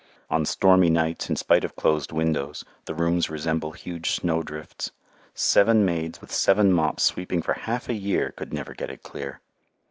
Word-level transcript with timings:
On 0.31 0.45
stormy 0.47 0.89
nights, 0.89 1.29
in 1.29 1.35
spite 1.35 1.63
of 1.63 1.75
closed 1.75 2.11
windows, 2.11 2.65
the 2.85 2.95
rooms 2.95 3.29
resemble 3.29 3.73
huge 3.73 4.09
snowdrifts. 4.09 4.89
Seven 5.35 5.85
maids 5.85 6.19
with 6.19 6.31
seven 6.31 6.73
mops 6.73 7.03
sweeping 7.03 7.43
for 7.43 7.53
half 7.53 7.87
a 7.87 7.93
year 7.93 8.31
could 8.35 8.51
never 8.51 8.73
get 8.73 8.89
it 8.89 9.03
clear. 9.03 9.41